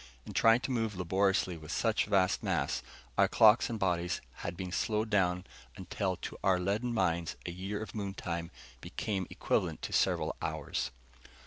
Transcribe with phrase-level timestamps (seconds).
[0.25, 2.81] And trying to move laboriously with such vast mass,
[3.19, 7.83] our clocks and bodies had been slowed down until to our leaden minds a year
[7.83, 8.49] of moon time
[8.81, 10.89] became equivalent to several hours.